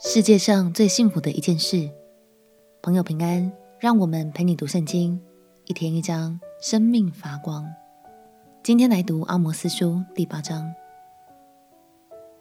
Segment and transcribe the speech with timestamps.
[0.00, 1.90] 世界上最幸福的一件事，
[2.82, 3.50] 朋友平安，
[3.80, 5.20] 让我们陪你读圣经，
[5.64, 7.66] 一天一章，生命发光。
[8.62, 10.72] 今天来读阿摩斯书第八章。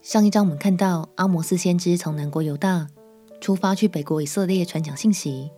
[0.04, 2.88] 上一章我们看到阿摩斯先知从南国犹大
[3.42, 5.50] 出发去北国以色列传讲信息，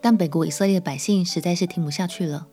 [0.00, 2.48] 但北国以色列的百姓实在是听不下去了，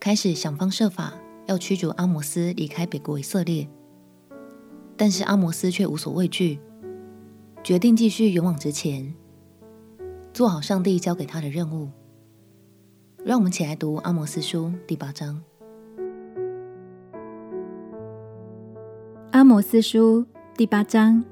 [0.00, 1.14] 开始想方设法
[1.46, 3.68] 要驱逐阿摩斯离开北国以色列，
[4.96, 6.58] 但是阿摩斯却无所畏惧。
[7.66, 9.12] 决定继续勇往直前，
[10.32, 11.90] 做好上帝交给他的任务。
[13.24, 15.42] 让我们起来读《阿摩斯书》第八章。
[19.32, 20.20] 《阿摩斯书》
[20.56, 21.24] 第八章，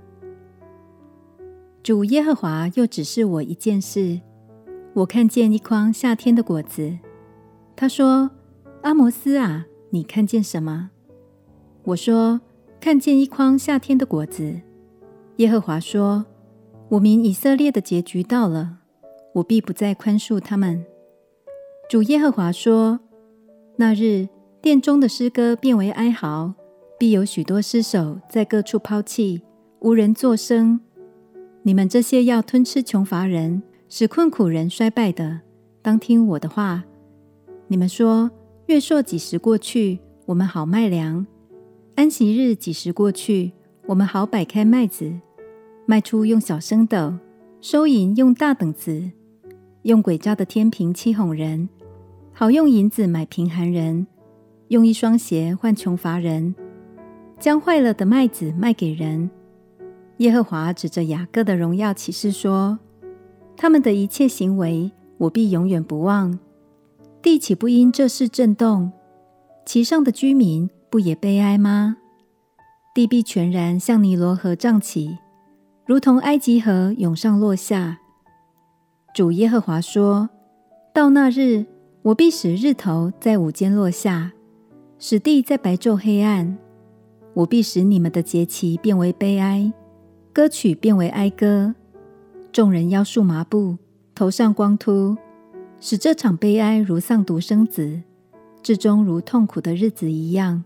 [1.84, 4.20] 主耶和华又指示我一件事：
[4.92, 6.98] 我看见一筐夏天的果子。
[7.76, 8.28] 他说
[8.82, 10.90] ：“阿摩斯啊，你看见什么？”
[11.86, 12.40] 我说
[12.82, 14.62] ：“看见一筐夏天的果子。”
[15.38, 16.24] 耶和华说
[16.90, 18.78] ：“我民以色列的结局到了，
[19.34, 20.84] 我必不再宽恕他们。”
[21.90, 23.00] 主耶和华说
[23.76, 24.28] ：“那日
[24.62, 26.54] 殿中的诗歌变为哀嚎，
[26.98, 29.42] 必有许多尸首在各处抛弃，
[29.80, 30.78] 无人作声。
[31.62, 35.40] 你们这些要吞吃穷乏人、使困苦人衰败的，
[35.82, 36.84] 当听我的话。
[37.66, 38.30] 你们说：
[38.66, 41.26] 月朔几时过去，我们好卖粮；
[41.96, 43.52] 安息日几时过去，
[43.86, 45.12] 我们好摆开麦子。
[45.86, 47.12] 卖出用小升斗，
[47.60, 49.10] 收银用大等子，
[49.82, 51.68] 用诡诈的天平欺哄人，
[52.32, 54.06] 好用银子买贫寒人，
[54.68, 56.54] 用一双鞋换穷乏人，
[57.38, 59.30] 将坏了的麦子卖给人。
[60.18, 62.78] 耶和华指着雅各的荣耀起誓说：
[63.54, 66.38] 他们的一切行为，我必永远不忘。
[67.20, 68.90] 地岂不因这事震动？
[69.66, 71.98] 其上的居民不也悲哀吗？
[72.94, 75.18] 地必全然像尼罗河涨起。
[75.84, 77.98] 如同埃及河涌上落下。
[79.12, 80.30] 主耶和华说
[80.94, 81.66] ：“到那日，
[82.02, 84.32] 我必使日头在午间落下，
[84.98, 86.56] 使地在白昼黑暗。
[87.34, 89.72] 我必使你们的节期变为悲哀，
[90.32, 91.74] 歌曲变为哀歌。
[92.52, 93.76] 众人腰束麻布，
[94.14, 95.16] 头上光秃，
[95.80, 98.00] 使这场悲哀如丧独生子，
[98.62, 100.62] 至终如痛苦的日子一样。”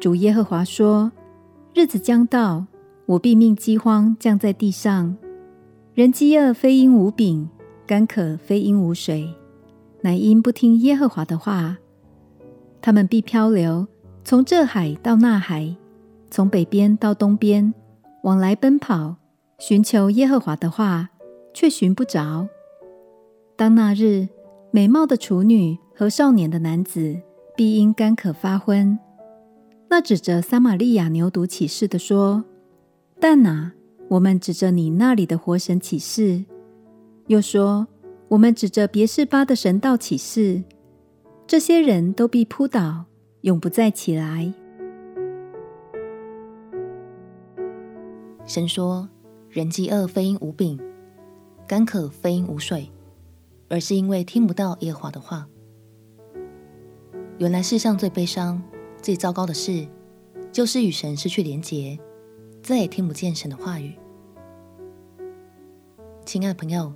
[0.00, 1.12] 主耶和华说
[1.74, 2.66] ：“日子将到。”
[3.08, 5.16] 我必命饥荒降在地上，
[5.94, 7.48] 人饥饿非因无饼，
[7.86, 9.34] 干渴非因无水，
[10.02, 11.78] 乃因不听耶和华的话。
[12.82, 13.86] 他们必漂流，
[14.24, 15.74] 从这海到那海，
[16.30, 17.72] 从北边到东边，
[18.24, 19.16] 往来奔跑，
[19.58, 21.08] 寻求耶和华的话，
[21.54, 22.46] 却寻不着。
[23.56, 24.28] 当那日，
[24.70, 27.18] 美貌的处女和少年的男子
[27.56, 28.98] 必因干渴发昏。
[29.90, 32.44] 那指着撒玛利亚牛犊起誓的说。
[33.20, 33.72] 但哪，
[34.08, 36.44] 我们指着你那里的活神起誓，
[37.26, 37.88] 又说
[38.28, 40.62] 我们指着别是巴的神道起誓，
[41.46, 43.06] 这些人都必扑倒，
[43.40, 44.54] 永不再起来。
[48.46, 49.08] 神说：
[49.50, 50.78] 人饥饿非因无饼，
[51.66, 52.88] 干渴非因无水，
[53.68, 55.48] 而是因为听不到耶和华的话。
[57.38, 58.62] 原来世上最悲伤、
[59.02, 59.86] 最糟糕的事，
[60.52, 61.98] 就是与神失去连结。
[62.62, 63.94] 再也听不见神的话语。
[66.26, 66.92] 亲爱的朋友，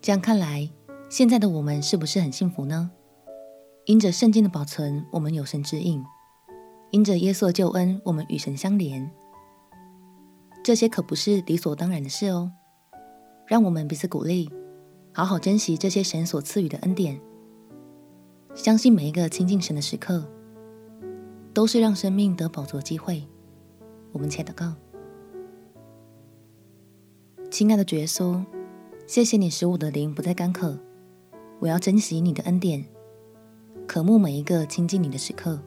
[0.00, 0.70] 这样看来，
[1.08, 2.90] 现在的我们是不是很幸福呢？
[3.86, 6.02] 因着圣经的保存，我们有神之印；
[6.90, 9.10] 因着耶稣的救恩，我们与神相连。
[10.62, 12.52] 这些可不是理所当然的事哦。
[13.46, 14.50] 让我们彼此鼓励，
[15.12, 17.18] 好好珍惜这些神所赐予的恩典。
[18.54, 20.30] 相信每一个亲近神的时刻，
[21.58, 23.20] 都是让生命得宝座的机会。
[24.12, 24.72] 我们且祷告。
[27.50, 28.40] 亲爱的主耶稣，
[29.08, 30.78] 谢谢你使我的灵不再干渴。
[31.58, 32.86] 我要珍惜你的恩典，
[33.88, 35.60] 渴慕每一个亲近你的时刻。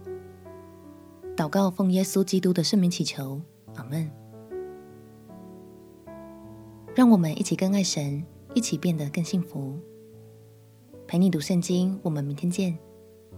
[1.36, 3.42] 祷告奉耶稣基督的圣名祈求，
[3.76, 4.10] 阿门。
[6.96, 8.24] 让我们一起更爱神，
[8.54, 9.78] 一起变得更幸福。
[11.06, 12.80] 陪你读圣经，我们明天见。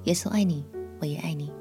[0.04, 0.64] 耶稣爱你，
[1.00, 1.52] 我也爱你。